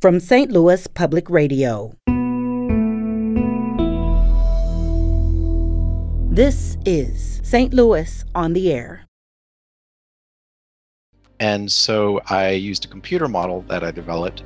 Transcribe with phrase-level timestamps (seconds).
[0.00, 0.50] from St.
[0.50, 1.92] Louis Public Radio.
[6.32, 7.74] This is St.
[7.74, 9.04] Louis on the Air.
[11.38, 14.42] And so I used a computer model that I developed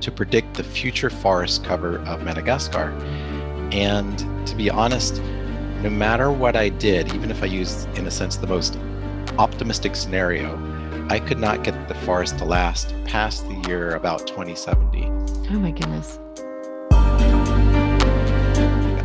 [0.00, 2.90] to predict the future forest cover of Madagascar.
[3.72, 4.16] And
[4.46, 5.20] to be honest,
[5.82, 8.78] no matter what I did, even if I used, in a sense, the most
[9.38, 10.56] optimistic scenario,
[11.08, 15.04] I could not get the forest to last past the year about 2070.
[15.04, 16.18] Oh my goodness.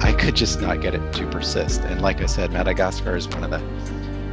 [0.02, 1.82] I could just not get it to persist.
[1.82, 3.60] And like I said, Madagascar is one of the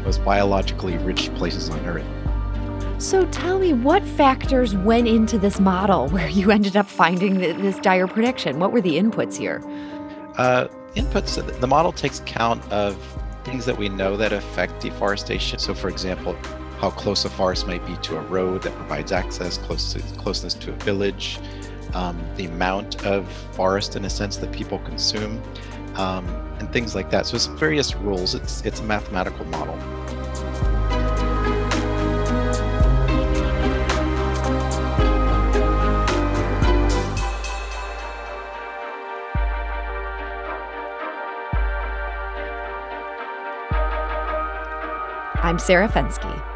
[0.04, 2.06] most biologically rich places on Earth.
[3.02, 7.78] So tell me, what factors went into this model where you ended up finding this
[7.80, 8.60] dire prediction?
[8.60, 9.60] What were the inputs here?
[10.38, 12.96] Uh, inputs, the model takes account of
[13.44, 15.58] things that we know that affect deforestation.
[15.58, 16.36] So, for example,
[16.78, 20.70] how close a forest might be to a road that provides access, close closeness to
[20.72, 21.38] a village,
[21.94, 25.42] um, the amount of forest in a sense that people consume,
[25.94, 26.26] um,
[26.58, 27.26] and things like that.
[27.26, 28.34] So it's various rules.
[28.34, 29.78] It's it's a mathematical model.
[45.42, 46.55] I'm Sarah Fenske.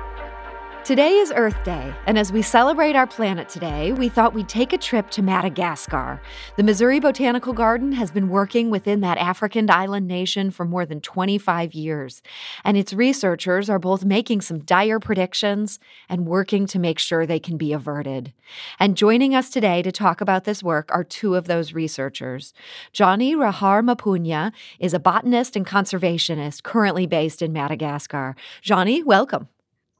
[0.84, 4.72] Today is Earth Day, and as we celebrate our planet today, we thought we'd take
[4.72, 6.22] a trip to Madagascar.
[6.56, 11.02] The Missouri Botanical Garden has been working within that African island nation for more than
[11.02, 12.22] 25 years,
[12.64, 17.38] and its researchers are both making some dire predictions and working to make sure they
[17.38, 18.32] can be averted.
[18.80, 22.54] And joining us today to talk about this work are two of those researchers.
[22.92, 28.34] Johnny Raharimampionona is a botanist and conservationist currently based in Madagascar.
[28.62, 29.48] Johnny, welcome.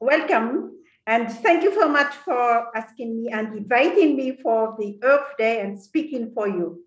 [0.01, 0.70] Welcome.
[1.11, 5.59] And thank you so much for asking me and inviting me for the Earth Day
[5.59, 6.85] and speaking for you.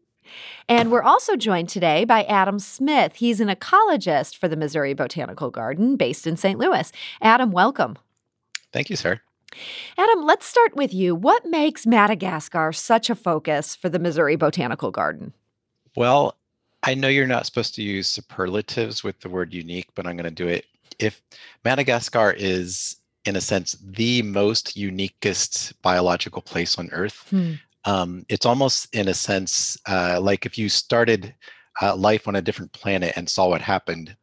[0.66, 3.16] And we're also joined today by Adam Smith.
[3.16, 6.59] He's an ecologist for the Missouri Botanical Garden based in St.
[6.59, 6.91] Louis.
[7.21, 7.99] Adam, welcome.
[8.72, 9.21] Thank you, sir.
[9.99, 11.15] Adam, let's start with you.
[11.15, 15.34] What makes Madagascar such a focus for the Missouri Botanical Garden?
[15.97, 16.34] Well,
[16.82, 20.25] I know you're not supposed to use superlatives with the word unique, but I'm going
[20.25, 20.65] to do it.
[20.99, 21.20] If
[21.62, 27.27] Madagascar is in a sense, the most uniquest biological place on Earth.
[27.31, 27.53] Hmm.
[27.85, 31.35] Um, it's almost, in a sense, uh, like if you started
[31.83, 34.17] uh, life on a different planet and saw what happened,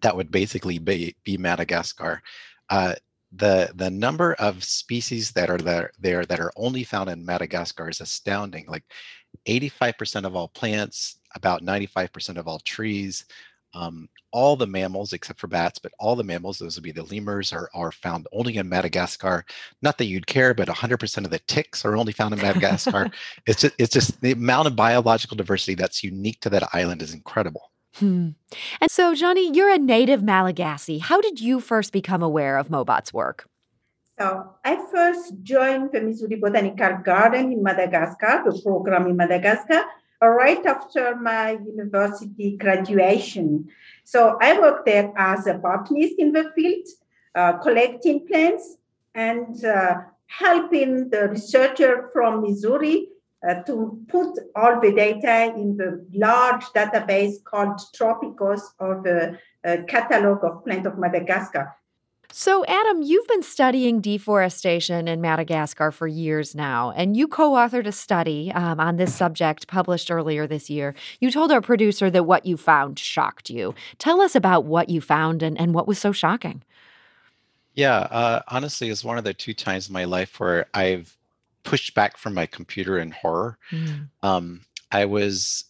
[0.00, 2.22] that would basically be, be Madagascar.
[2.70, 2.94] Uh,
[3.34, 7.88] the the number of species that are there, there that are only found in Madagascar
[7.88, 8.66] is astounding.
[8.68, 8.84] Like
[9.48, 13.24] 85% of all plants, about 95% of all trees,
[13.74, 17.04] um, all the mammals except for bats, but all the mammals, those would be the
[17.04, 19.44] lemurs, are, are found only in Madagascar.
[19.82, 23.10] Not that you'd care, but 100% of the ticks are only found in Madagascar.
[23.46, 27.14] it's just it's just the amount of biological diversity that's unique to that island is
[27.14, 27.70] incredible.
[27.96, 28.30] Hmm.
[28.80, 30.98] And so, Johnny, you're a native Malagasy.
[30.98, 33.48] How did you first become aware of Mobot's work?
[34.18, 39.84] So, I first joined the Missouri Botanical Garden in Madagascar, the program in Madagascar,
[40.30, 43.68] right after my university graduation.
[44.04, 46.86] So I worked there as a botanist in the field,
[47.34, 48.76] uh, collecting plants
[49.14, 49.96] and uh,
[50.26, 53.08] helping the researcher from Missouri
[53.46, 59.82] uh, to put all the data in the large database called Tropicos or the uh,
[59.88, 61.74] catalog of plant of Madagascar.
[62.34, 67.86] So, Adam, you've been studying deforestation in Madagascar for years now, and you co authored
[67.86, 70.94] a study um, on this subject published earlier this year.
[71.20, 73.74] You told our producer that what you found shocked you.
[73.98, 76.62] Tell us about what you found and, and what was so shocking.
[77.74, 81.14] Yeah, uh, honestly, it's one of the two times in my life where I've
[81.64, 83.58] pushed back from my computer in horror.
[83.70, 84.08] Mm.
[84.22, 84.60] Um,
[84.90, 85.64] I was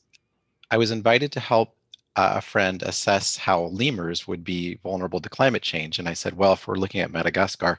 [0.70, 1.76] I was invited to help
[2.16, 5.98] a friend assess how lemurs would be vulnerable to climate change.
[5.98, 7.78] And I said, well, if we're looking at Madagascar,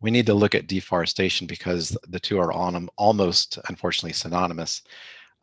[0.00, 4.82] we need to look at deforestation because the two are on almost, unfortunately, synonymous.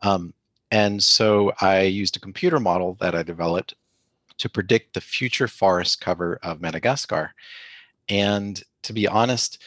[0.02, 0.32] Um,
[0.70, 3.74] and so I used a computer model that I developed
[4.38, 7.34] to predict the future forest cover of Madagascar.
[8.08, 9.62] And to be honest,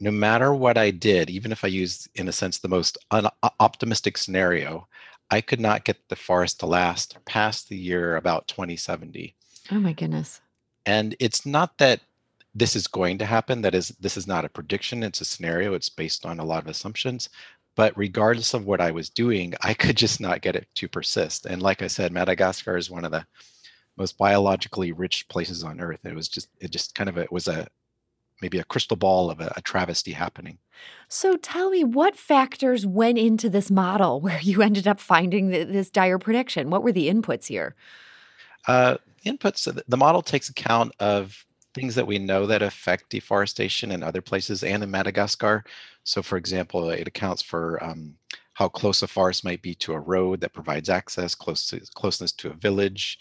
[0.00, 3.28] no matter what I did, even if I used, in a sense, the most un-
[3.60, 4.88] optimistic scenario,
[5.30, 9.34] I could not get the forest to last past the year about 2070.
[9.70, 10.40] Oh my goodness.
[10.86, 12.00] And it's not that
[12.54, 13.62] this is going to happen.
[13.62, 15.02] That is, this is not a prediction.
[15.02, 15.74] It's a scenario.
[15.74, 17.30] It's based on a lot of assumptions.
[17.74, 21.46] But regardless of what I was doing, I could just not get it to persist.
[21.46, 23.26] And like I said, Madagascar is one of the
[23.96, 26.00] most biologically rich places on earth.
[26.04, 27.66] It was just, it just kind of, it was a,
[28.42, 30.58] maybe a crystal ball of a, a travesty happening.
[31.08, 35.68] So tell me, what factors went into this model where you ended up finding th-
[35.68, 36.70] this dire prediction?
[36.70, 37.74] What were the inputs here?
[38.66, 41.44] Uh, inputs, the model takes account of
[41.74, 45.64] things that we know that affect deforestation in other places and in Madagascar.
[46.04, 48.14] So, for example, it accounts for um,
[48.54, 52.32] how close a forest might be to a road that provides access, close to, closeness
[52.32, 53.18] to a village,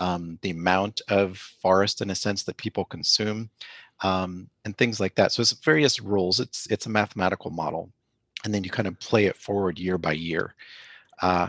[0.00, 3.50] um, the amount of forest, in a sense, that people consume,
[4.02, 5.32] um, and things like that.
[5.32, 6.40] So, it's various rules.
[6.40, 7.90] It's it's a mathematical model,
[8.44, 10.54] and then you kind of play it forward year by year.
[11.20, 11.48] Uh,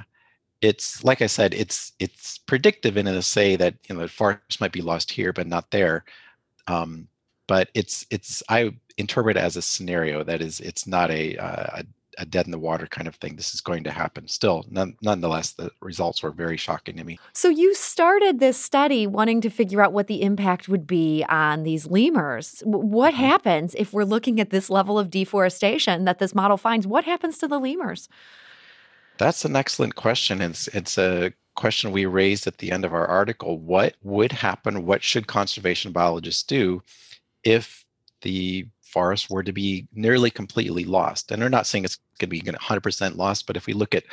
[0.61, 4.61] it's like I said, it's it's predictive in a say that you know the forest
[4.61, 6.05] might be lost here but not there,
[6.67, 7.07] um,
[7.47, 11.81] but it's it's I interpret it as a scenario that is it's not a, uh,
[11.81, 11.85] a
[12.17, 13.35] a dead in the water kind of thing.
[13.35, 14.27] This is going to happen.
[14.27, 17.19] Still, none, nonetheless, the results were very shocking to me.
[17.33, 21.63] So, you started this study wanting to figure out what the impact would be on
[21.63, 22.61] these lemurs.
[22.65, 23.23] What mm-hmm.
[23.23, 26.87] happens if we're looking at this level of deforestation that this model finds?
[26.87, 28.09] What happens to the lemurs?
[29.17, 30.41] That's an excellent question.
[30.41, 33.59] It's, it's a question we raised at the end of our article.
[33.59, 34.85] What would happen?
[34.85, 36.81] What should conservation biologists do
[37.43, 37.85] if
[38.21, 41.31] the forest were to be nearly completely lost?
[41.31, 44.05] And they're not saying it's going to be 100% lost, but if we look at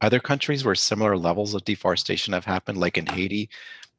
[0.00, 3.48] other countries where similar levels of deforestation have happened, like in Haiti,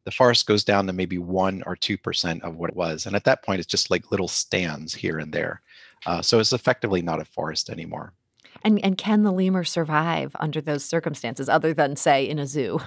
[0.04, 3.16] the forest goes down to maybe one or two percent of what it was, and
[3.16, 5.62] at that point, it's just like little stands here and there.
[6.06, 8.14] Uh, so it's effectively not a forest anymore.
[8.64, 12.80] And and can the lemur survive under those circumstances, other than say in a zoo?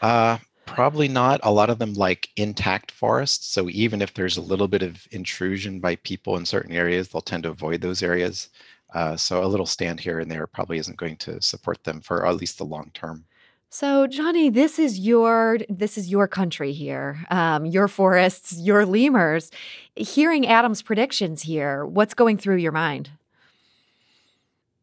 [0.00, 1.40] Uh, probably not.
[1.42, 3.46] A lot of them like intact forests.
[3.46, 7.22] So even if there's a little bit of intrusion by people in certain areas, they'll
[7.22, 8.50] tend to avoid those areas.
[8.94, 12.26] Uh, so a little stand here and there probably isn't going to support them for
[12.26, 13.24] at least the long term.
[13.70, 19.50] So, Johnny, this is your this is your country here, um, your forests, your lemurs.
[19.94, 23.10] Hearing Adam's predictions here, what's going through your mind?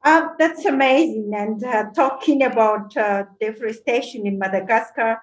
[0.04, 1.32] Uh, that's amazing.
[1.36, 5.20] And uh, talking about uh, deforestation in Madagascar,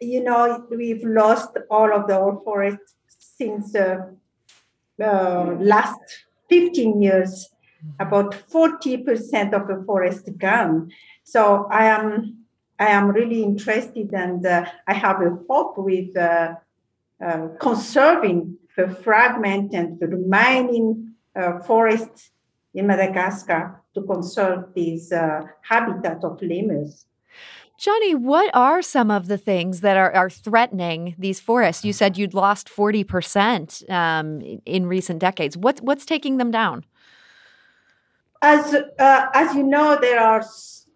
[0.00, 4.16] you know, we've lost all of the old forests since the
[5.02, 6.00] uh, last
[6.48, 7.48] 15 years.
[8.00, 10.90] About 40% of the forest gone.
[11.22, 12.38] So I am,
[12.76, 16.54] I am really interested, and uh, I have a hope with uh,
[17.60, 21.14] conserving the fragment and the remaining
[21.64, 22.30] forests
[22.74, 27.06] in Madagascar to conserve these uh, habitat of lemurs.
[27.78, 31.84] Johnny, what are some of the things that are, are threatening these forests?
[31.84, 35.56] You said you'd lost 40% um, in recent decades.
[35.56, 36.84] What, what's taking them down?
[38.42, 40.44] As, uh, as you know, there are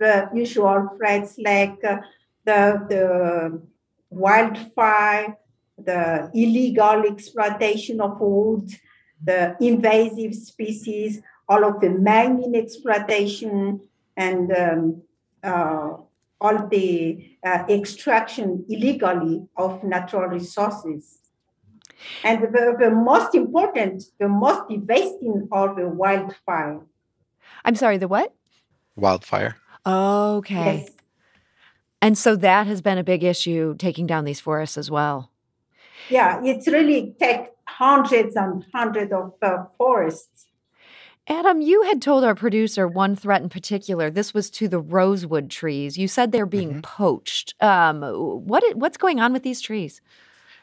[0.00, 1.98] the usual threats like uh,
[2.44, 3.62] the, the
[4.10, 5.38] wildfire,
[5.78, 8.68] the illegal exploitation of wood,
[9.22, 13.80] the invasive species, all of the mining exploitation
[14.16, 15.02] and um,
[15.44, 15.92] uh,
[16.42, 21.18] all the uh, extraction illegally of natural resources.
[22.24, 26.80] And the, the, most important, the most devastating are the wildfire.
[27.64, 28.34] I'm sorry, the what?
[28.96, 29.56] Wildfire.
[29.86, 30.78] Okay.
[30.78, 30.90] Yes.
[32.02, 35.30] And so that has been a big issue, taking down these forests as well.
[36.10, 40.46] Yeah, it's really take hundreds and hundreds of uh, forests
[41.28, 44.10] Adam, you had told our producer one threat in particular.
[44.10, 45.96] This was to the rosewood trees.
[45.96, 46.80] You said they're being mm-hmm.
[46.80, 47.54] poached.
[47.60, 50.00] Um, what what's going on with these trees?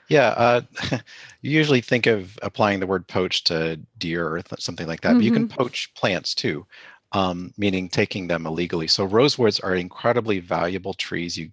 [0.09, 0.61] Yeah, uh,
[1.41, 5.09] you usually think of applying the word poach to deer or th- something like that,
[5.09, 5.17] mm-hmm.
[5.19, 5.57] but you can mm-hmm.
[5.57, 6.65] poach plants too,
[7.11, 8.87] um, meaning taking them illegally.
[8.87, 11.37] So rosewoods are incredibly valuable trees.
[11.37, 11.51] You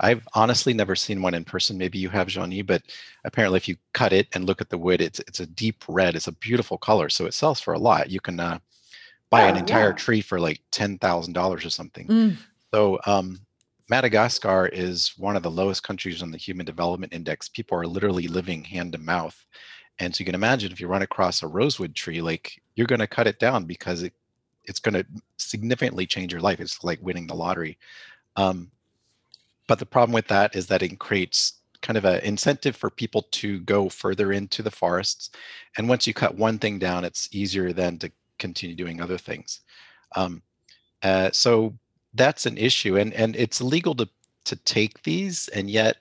[0.00, 1.78] I've honestly never seen one in person.
[1.78, 2.82] Maybe you have, Johnny, but
[3.24, 6.14] apparently, if you cut it and look at the wood, it's it's a deep red.
[6.14, 8.10] It's a beautiful color, so it sells for a lot.
[8.10, 8.58] You can uh,
[9.30, 9.96] buy oh, an entire yeah.
[9.96, 12.06] tree for like ten thousand dollars or something.
[12.08, 12.36] Mm.
[12.74, 13.40] So um,
[13.88, 17.48] Madagascar is one of the lowest countries on the Human Development Index.
[17.48, 19.46] People are literally living hand to mouth,
[19.98, 23.00] and so you can imagine if you run across a rosewood tree, like you're going
[23.00, 24.12] to cut it down because it
[24.66, 25.06] it's going to
[25.36, 26.60] significantly change your life.
[26.60, 27.78] It's like winning the lottery.
[28.36, 28.70] Um,
[29.66, 33.22] but the problem with that is that it creates kind of an incentive for people
[33.30, 35.30] to go further into the forests.
[35.76, 39.60] And once you cut one thing down, it's easier then to continue doing other things.
[40.14, 40.42] Um,
[41.02, 41.74] uh, so
[42.14, 44.08] that's an issue, and and it's illegal to
[44.44, 45.96] to take these, and yet.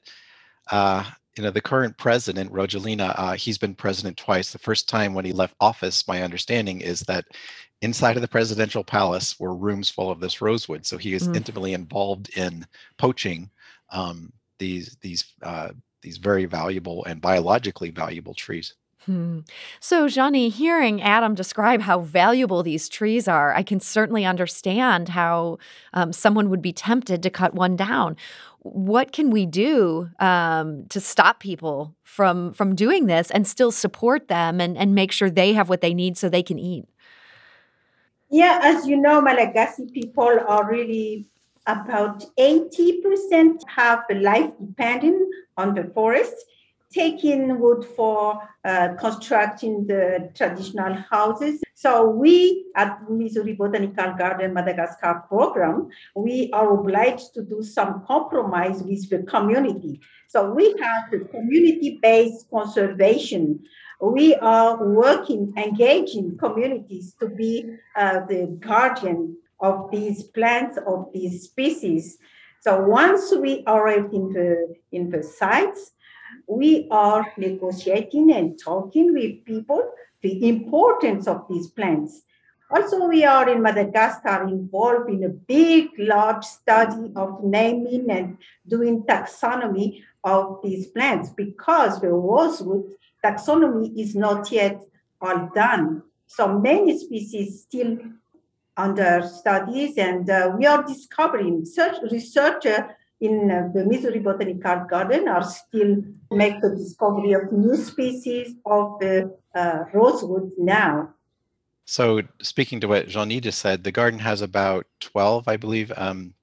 [0.71, 1.03] Uh,
[1.37, 4.53] you know the current president Rajoelina, uh, he's been president twice.
[4.53, 7.25] The first time when he left office, my understanding is that
[7.85, 10.85] inside of the presidential palace were rooms full of this rosewood.
[10.85, 11.35] So he is mm.
[11.35, 12.65] intimately involved in
[12.97, 13.49] poaching
[13.91, 15.69] um, these these uh,
[16.01, 18.73] these very valuable and biologically valuable trees.
[19.05, 19.41] Hmm.
[19.79, 25.59] So, Johnny, hearing Adam describe how valuable these trees are, I can certainly understand how
[25.93, 28.17] um, someone would be tempted to cut one down.
[28.61, 34.27] What can we do um, to stop people from from doing this and still support
[34.27, 36.85] them and, and make sure they have what they need so they can eat?
[38.29, 41.27] Yeah, as you know, Malagasy people are really
[41.67, 46.35] about 80% have a life dependent on the forest
[46.95, 51.61] taking wood for uh, constructing the traditional houses.
[51.73, 58.81] So we at Missouri Botanical Garden Madagascar program, we are obliged to do some compromise
[58.81, 59.99] with the community.
[60.27, 63.63] So we have the community-based conservation.
[64.01, 71.43] We are working, engaging communities to be uh, the guardian of these plants, of these
[71.43, 72.17] species.
[72.61, 75.91] So once we arrive in the in the sites,
[76.47, 79.91] we are negotiating and talking with people
[80.25, 82.23] the importance of these plants.
[82.71, 88.37] Also, we are in Madagascar involved in a big, large study of naming and
[88.67, 92.91] doing taxonomy of these plants because the rosewood
[93.25, 94.81] taxonomy is not yet
[95.21, 96.03] all done.
[96.27, 97.97] So many species still
[98.77, 101.65] under studies, and uh, we are discovering.
[101.65, 102.85] Such researchers
[103.21, 108.99] in uh, the Missouri Botanical Garden are still make the discovery of new species of
[108.99, 111.13] the uh, rosewood now.
[111.85, 116.33] So, speaking to what Jeannie just said, the garden has about 12, I believe, um,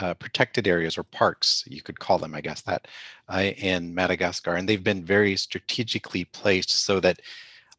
[0.00, 2.88] uh, protected areas or parks, you could call them, I guess, that
[3.28, 4.54] uh, in Madagascar.
[4.54, 7.20] And they've been very strategically placed so that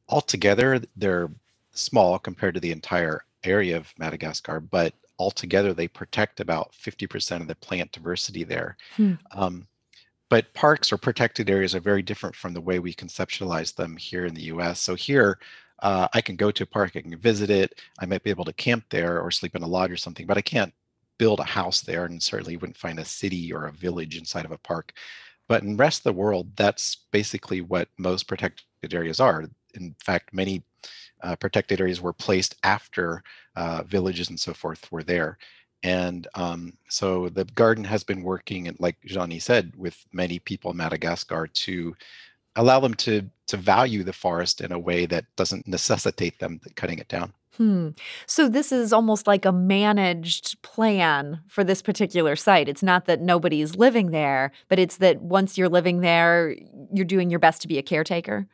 [0.07, 1.29] altogether they're
[1.73, 7.47] small compared to the entire area of Madagascar, but altogether they protect about 50% of
[7.47, 8.77] the plant diversity there.
[8.95, 9.13] Hmm.
[9.31, 9.67] Um,
[10.29, 14.25] but parks or protected areas are very different from the way we conceptualize them here
[14.25, 14.79] in the US.
[14.79, 15.39] So here,
[15.79, 18.45] uh, I can go to a park, I can visit it, I might be able
[18.45, 20.73] to camp there or sleep in a lodge or something, but I can't
[21.21, 24.51] build a house there and certainly wouldn't find a city or a village inside of
[24.51, 24.91] a park.
[25.47, 29.45] But in rest of the world, that's basically what most protected areas are.
[29.75, 30.63] In fact, many
[31.21, 33.21] uh, protected areas were placed after
[33.55, 35.37] uh, villages and so forth were there.
[35.83, 40.77] And um, so the garden has been working, like Johnny said, with many people in
[40.77, 41.95] Madagascar to
[42.55, 46.97] allow them to to value the forest in a way that doesn't necessitate them cutting
[46.97, 47.31] it down.
[47.58, 47.89] Hmm.
[48.25, 52.70] So this is almost like a managed plan for this particular site.
[52.70, 56.55] It's not that nobody's living there, but it's that once you're living there,
[56.93, 58.48] you're doing your best to be a caretaker.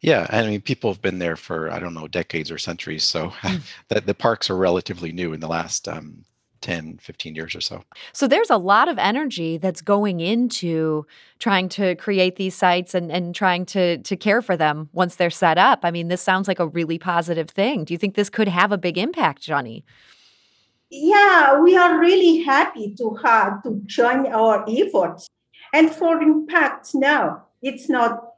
[0.00, 3.28] Yeah, I mean, people have been there for I don't know decades or centuries, so
[3.28, 3.62] mm.
[3.88, 6.24] the, the parks are relatively new in the last um,
[6.66, 7.84] 10, 15 years or so.
[8.12, 11.06] So there's a lot of energy that's going into
[11.38, 15.30] trying to create these sites and, and trying to to care for them once they're
[15.30, 15.80] set up.
[15.84, 17.84] I mean, this sounds like a really positive thing.
[17.84, 19.84] Do you think this could have a big impact, Johnny?
[20.90, 25.28] Yeah, we are really happy to have to join our efforts.
[25.72, 28.32] And for impact now, it's not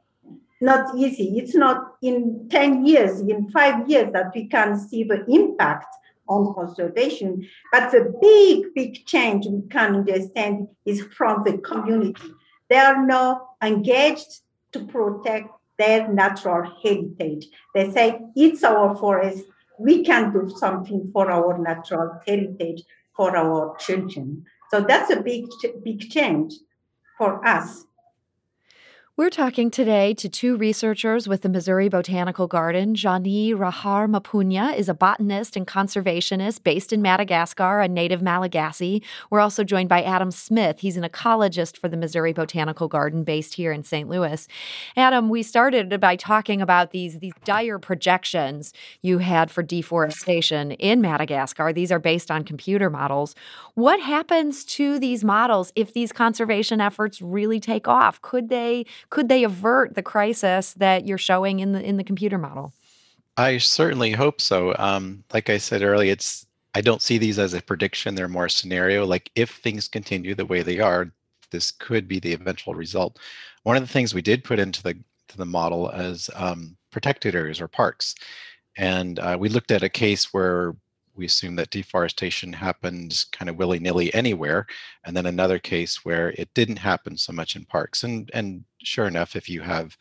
[0.61, 1.39] not easy.
[1.39, 5.87] It's not in 10 years, in five years that we can see the impact
[6.29, 7.47] on conservation.
[7.71, 12.31] But the big, big change we can understand is from the community.
[12.69, 14.41] They are now engaged
[14.73, 17.47] to protect their natural heritage.
[17.73, 19.45] They say, it's our forest.
[19.79, 22.83] We can do something for our natural heritage,
[23.15, 24.45] for our children.
[24.71, 25.45] So that's a big,
[25.83, 26.53] big change
[27.17, 27.85] for us.
[29.19, 32.95] We're talking today to two researchers with the Missouri Botanical Garden.
[32.95, 39.03] Jeannie Raharimampionona is a botanist and conservationist based in Madagascar, a native Malagasy.
[39.29, 40.79] We're also joined by Adam Smith.
[40.79, 44.07] He's an ecologist for the Missouri Botanical Garden based here in St.
[44.07, 44.47] Louis.
[44.95, 48.71] Adam, we started by talking about these, these dire projections
[49.01, 51.73] you had for deforestation in Madagascar.
[51.73, 53.35] These are based on computer models.
[53.73, 58.21] What happens to these models if these conservation efforts really take off?
[58.21, 62.37] Could they could they avert the crisis that you're showing in the in the computer
[62.37, 62.73] model?
[63.37, 64.75] I certainly hope so.
[64.77, 68.49] Um, like I said earlier, it's I don't see these as a prediction; they're more
[68.49, 69.05] scenario.
[69.05, 71.11] Like if things continue the way they are,
[71.51, 73.19] this could be the eventual result.
[73.63, 74.93] One of the things we did put into the
[75.29, 78.15] to the model as um, protected areas or parks,
[78.77, 80.75] and uh, we looked at a case where
[81.19, 84.65] we assume that deforestation happened kind of willy-nilly anywhere
[85.05, 89.05] and then another case where it didn't happen so much in parks and and sure
[89.05, 89.95] enough if you have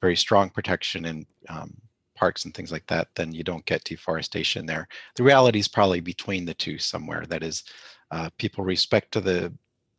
[0.00, 1.72] very strong protection in um,
[2.16, 4.88] parks and things like that then you don't get deforestation there.
[5.16, 7.24] The reality is probably between the two somewhere.
[7.28, 7.64] That is
[8.10, 9.52] uh, people respect to the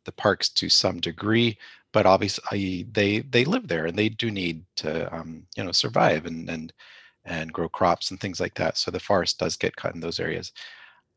[0.04, 1.56] the parks to some degree
[1.92, 6.26] but obviously they they live there and they do need to um, you know survive
[6.26, 6.72] and and
[7.24, 8.76] and grow crops and things like that.
[8.76, 10.52] So the forest does get cut in those areas.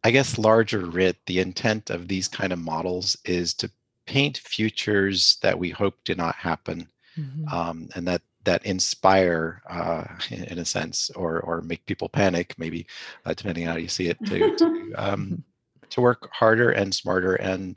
[0.04, 3.70] I guess larger writ, the intent of these kind of models is to
[4.06, 6.88] paint futures that we hope do not happen,
[7.18, 7.48] mm-hmm.
[7.54, 12.88] um, and that that inspire, uh, in a sense, or or make people panic, maybe,
[13.26, 15.44] uh, depending on how you see it, to to, um,
[15.90, 17.76] to work harder and smarter and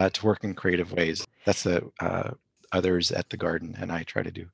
[0.00, 1.24] uh, to work in creative ways.
[1.46, 2.32] That's a uh,
[2.72, 4.46] others at the garden and I try to do.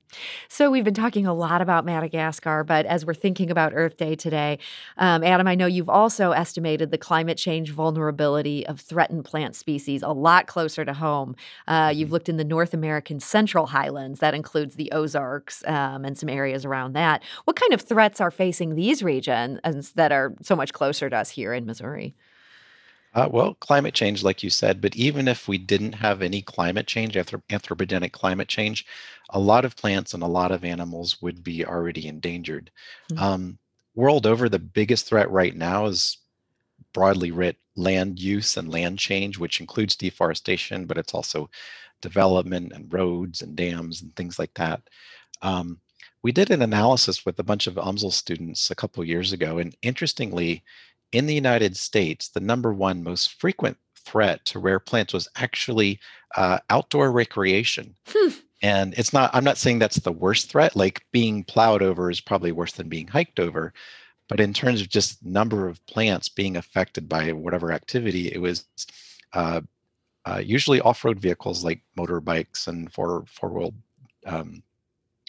[0.49, 4.14] So, we've been talking a lot about Madagascar, but as we're thinking about Earth Day
[4.14, 4.58] today,
[4.96, 10.02] um, Adam, I know you've also estimated the climate change vulnerability of threatened plant species
[10.02, 11.37] a lot closer to home.
[11.66, 12.14] Uh, you've mm-hmm.
[12.14, 16.64] looked in the North American Central Highlands, that includes the Ozarks um, and some areas
[16.64, 17.23] around that.
[17.44, 21.30] What kind of threats are facing these regions that are so much closer to us
[21.30, 22.14] here in Missouri?
[23.16, 26.87] Uh, well, climate change, like you said, but even if we didn't have any climate
[26.87, 28.85] change, anthropogenic climate change,
[29.30, 32.70] a lot of plants and a lot of animals would be already endangered.
[33.11, 33.23] Mm-hmm.
[33.23, 33.58] Um,
[33.94, 36.18] world over, the biggest threat right now is
[36.92, 41.49] broadly writ land use and land change, which includes deforestation, but it's also
[42.02, 44.82] development and roads and dams and things like that.
[45.40, 45.80] Um,
[46.23, 49.75] we did an analysis with a bunch of UMSL students a couple years ago, and
[49.80, 50.62] interestingly,
[51.16, 55.99] in the United States, the number one most frequent threat to rare plants was actually
[56.37, 57.94] uh, outdoor recreation.
[58.06, 58.28] Hmm.
[58.62, 60.76] And it's not, I'm not saying that's the worst threat.
[60.76, 63.73] Like being plowed over is probably worse than being hiked over.
[64.28, 68.66] But in terms of just number of plants being affected by whatever activity, it was
[69.32, 69.61] uh,
[70.25, 73.75] uh, usually off-road vehicles like motorbikes and four four-wheel
[74.26, 74.62] um,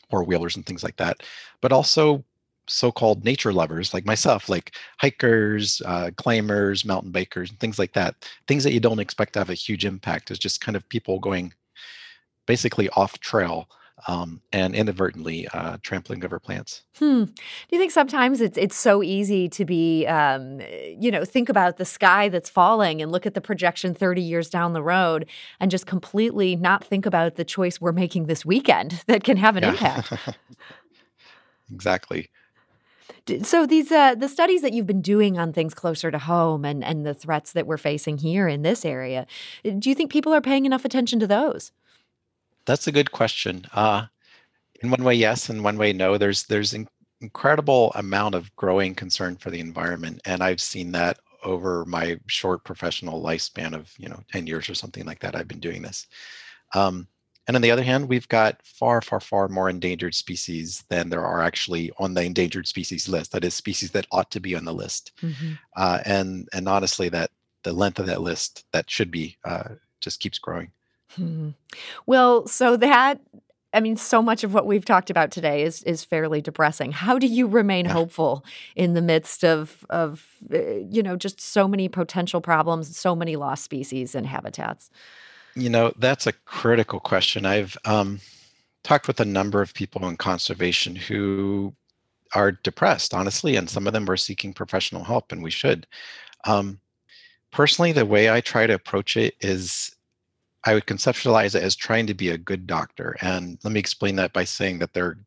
[0.10, 1.22] four wheelers and things like that,
[1.62, 2.24] but also
[2.68, 8.16] so-called nature lovers like myself like hikers uh, climbers mountain bikers and things like that
[8.48, 11.20] things that you don't expect to have a huge impact is just kind of people
[11.20, 11.54] going
[12.46, 13.70] basically off trail
[14.08, 16.84] um, and inadvertently uh, trampling over plants.
[16.98, 17.24] Hmm.
[17.26, 17.34] Do
[17.72, 20.62] you think sometimes it's it's so easy to be, um,
[20.98, 24.50] you know, think about the sky that's falling and look at the projection thirty years
[24.50, 25.28] down the road
[25.60, 29.56] and just completely not think about the choice we're making this weekend that can have
[29.56, 29.70] an yeah.
[29.72, 30.13] impact.
[31.74, 32.30] exactly
[33.43, 36.84] so these uh, the studies that you've been doing on things closer to home and
[36.84, 39.26] and the threats that we're facing here in this area,
[39.65, 41.72] uh, do you think people are paying enough attention to those?
[42.65, 43.65] That's a good question.
[43.74, 44.08] Uh,
[44.82, 46.17] in one way, yes, in one way, no.
[46.17, 46.88] There's there's an
[47.22, 52.63] incredible amount of growing concern for the environment, and I've seen that over my short
[52.63, 55.36] professional lifespan of you know 10 years or something like that.
[55.36, 56.08] I've been doing this.
[56.76, 57.08] Um,
[57.48, 61.26] and on the other hand, we've got far, far, far more endangered species than there
[61.26, 63.32] are actually on the endangered species list.
[63.32, 65.14] That is, species that ought to be on the list.
[65.22, 65.54] Mm-hmm.
[65.76, 67.32] Uh, and and honestly, that
[67.64, 70.72] the length of that list that should be uh, just keeps growing.
[71.16, 71.52] Hmm.
[72.06, 73.22] Well, so that
[73.74, 76.92] I mean, so much of what we've talked about today is is fairly depressing.
[76.92, 77.94] How do you remain yeah.
[77.94, 78.44] hopeful
[78.76, 80.58] in the midst of of uh,
[80.90, 84.90] you know just so many potential problems, so many lost species and habitats?
[85.58, 87.46] You know, that's a critical question.
[87.46, 88.20] I've um,
[88.84, 91.74] talked with a number of people in conservation who
[92.36, 95.88] are depressed, honestly, and some of them are seeking professional help, and we should.
[96.46, 96.80] Um,
[97.52, 99.96] personally, the way I try to approach it is
[100.63, 103.17] I would conceptualize it as trying to be a good doctor.
[103.22, 105.17] And let me explain that by saying that there are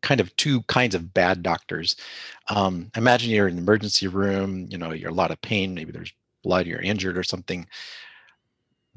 [0.00, 1.96] kind of two kinds of bad doctors.
[2.48, 5.92] Um, imagine you're in an emergency room, you know, you're a lot of pain, maybe
[5.92, 7.66] there's blood, you're injured or something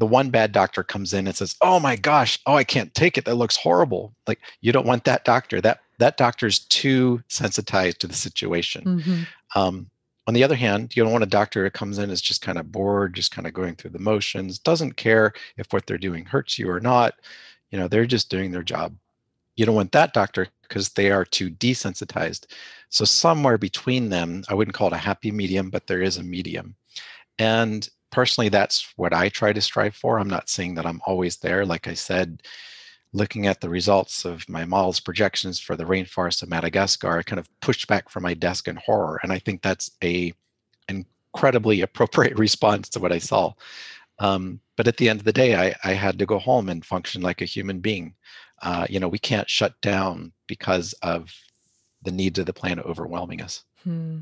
[0.04, 3.18] the one bad doctor comes in and says, "Oh my gosh, oh I can't take
[3.18, 3.24] it.
[3.24, 5.62] That looks horrible." Like you don't want that doctor.
[5.62, 8.84] That that doctor's too sensitized to the situation.
[8.84, 9.24] Mm-hmm.
[9.56, 9.89] Um,
[10.28, 12.58] on the other hand, you don't want a doctor who comes in is just kind
[12.58, 16.26] of bored, just kind of going through the motions, doesn't care if what they're doing
[16.26, 17.13] hurts you or not.
[17.72, 18.94] You know, they're just doing their job.
[19.56, 22.48] You don't want that doctor because they are too desensitized.
[22.89, 26.24] So somewhere between them, I wouldn't call it a happy medium, but there is a
[26.24, 26.76] medium.
[27.39, 30.19] And personally, that's what I try to strive for.
[30.19, 31.65] I'm not saying that I'm always there.
[31.65, 32.43] Like I said,
[33.12, 37.39] looking at the results of my model's projections for the rainforest of Madagascar, I kind
[37.39, 39.19] of pushed back from my desk in horror.
[39.23, 40.32] And I think that's a
[40.88, 43.54] incredibly appropriate response to what I saw.
[44.19, 46.86] Um, but at the end of the day, I, I, had to go home and
[46.86, 48.13] function like a human being.
[48.62, 51.34] Uh, you know, we can't shut down because of
[52.04, 53.63] the needs of the planet overwhelming us.
[53.84, 54.19] Hmm.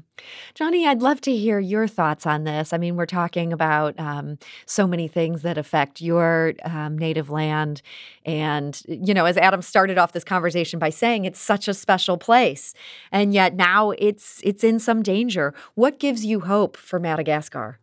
[0.55, 2.73] Johnny, I'd love to hear your thoughts on this.
[2.73, 7.83] I mean, we're talking about um, so many things that affect your um, native land.
[8.25, 12.17] And, you know, as Adam started off this conversation by saying it's such a special
[12.17, 12.73] place.
[13.11, 15.53] And yet now it's it's in some danger.
[15.75, 17.77] What gives you hope for Madagascar?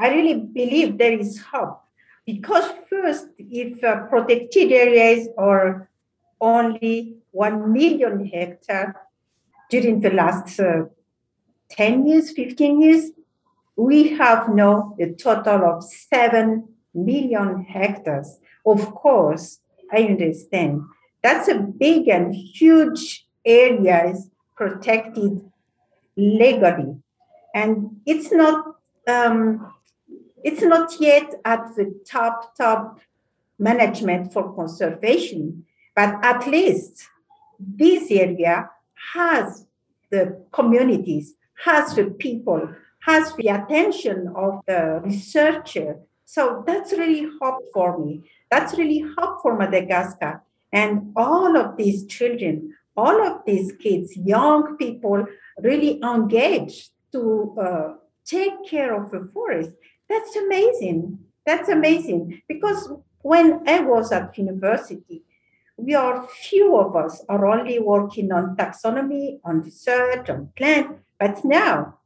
[0.00, 1.80] I really believe there is hope
[2.26, 5.88] because first, if uh, protected areas are
[6.40, 9.07] only 1 million hectare
[9.70, 10.84] during the last uh,
[11.70, 13.10] 10 years, 15 years,
[13.76, 18.38] we have now a total of 7 million hectares.
[18.66, 19.60] Of course,
[19.92, 20.82] I understand.
[21.22, 25.40] That's a big and huge areas protected
[26.16, 26.96] legally.
[27.54, 28.74] And it's not
[29.06, 29.72] um,
[30.44, 33.00] it's not yet at the top top
[33.58, 35.64] management for conservation,
[35.96, 37.08] but at least
[37.58, 38.70] this area
[39.14, 39.66] has
[40.10, 41.34] the communities,
[41.64, 42.68] has the people,
[43.00, 45.98] has the attention of the researcher.
[46.24, 48.30] So that's really hope for me.
[48.50, 50.42] That's really hope for Madagascar.
[50.72, 55.26] And all of these children, all of these kids, young people,
[55.62, 59.70] really engaged to uh, take care of the forest.
[60.08, 61.18] That's amazing.
[61.46, 62.42] That's amazing.
[62.46, 65.22] Because when I was at university,
[65.78, 70.98] we are few of us are only working on taxonomy, on research, on plant.
[71.18, 71.98] But now,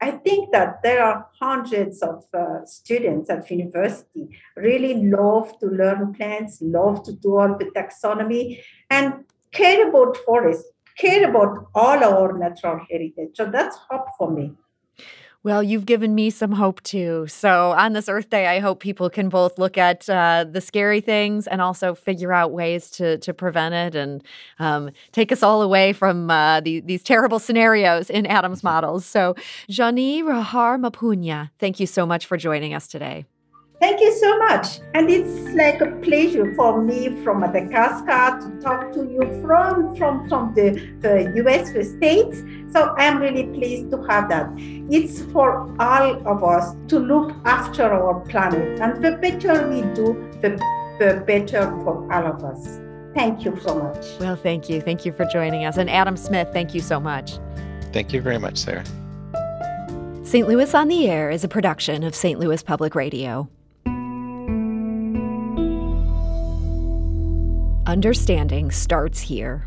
[0.00, 6.12] I think that there are hundreds of uh, students at university really love to learn
[6.14, 12.36] plants, love to do all the taxonomy, and care about forests, care about all our
[12.36, 13.30] natural heritage.
[13.34, 14.54] So that's hope for me.
[15.44, 17.26] Well, you've given me some hope too.
[17.28, 21.00] So, on this Earth Day, I hope people can both look at uh, the scary
[21.00, 24.24] things and also figure out ways to to prevent it and
[24.58, 29.06] um, take us all away from uh, the, these terrible scenarios in Adam's models.
[29.06, 29.36] So,
[29.70, 33.24] Jeannie Rahar Mapunya, thank you so much for joining us today.
[33.80, 34.80] Thank you so much.
[34.94, 40.28] And it's like a pleasure for me from Madagascar to talk to you from, from,
[40.28, 42.42] from the, the US, States.
[42.72, 44.50] So I'm really pleased to have that.
[44.90, 48.80] It's for all of us to look after our planet.
[48.80, 50.58] And the better we do, the,
[50.98, 52.80] the better for all of us.
[53.14, 54.04] Thank you so much.
[54.18, 54.80] Well, thank you.
[54.80, 55.76] Thank you for joining us.
[55.76, 57.38] And Adam Smith, thank you so much.
[57.92, 58.84] Thank you very much, Sarah.
[60.24, 60.46] St.
[60.48, 62.38] Louis on the Air is a production of St.
[62.40, 63.48] Louis Public Radio.
[67.88, 69.66] Understanding starts here.